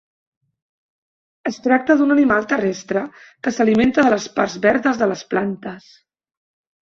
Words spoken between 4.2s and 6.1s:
parts verdes de les plantes.